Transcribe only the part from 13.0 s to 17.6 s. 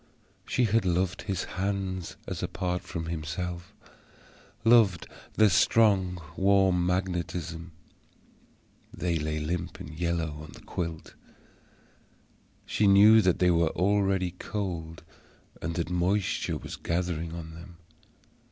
that they were already cold, and that moisture was gathering on